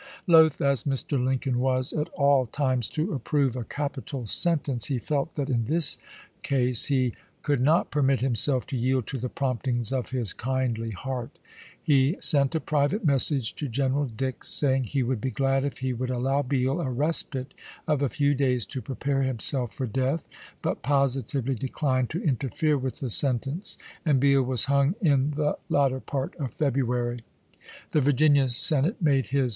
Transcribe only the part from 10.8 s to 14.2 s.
heart. He sent a private message to General